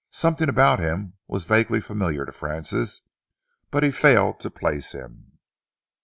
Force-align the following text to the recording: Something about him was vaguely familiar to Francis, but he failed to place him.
Something 0.09 0.49
about 0.49 0.79
him 0.79 1.13
was 1.27 1.43
vaguely 1.43 1.79
familiar 1.79 2.25
to 2.25 2.31
Francis, 2.31 3.03
but 3.69 3.83
he 3.83 3.91
failed 3.91 4.39
to 4.39 4.49
place 4.49 4.93
him. 4.93 5.37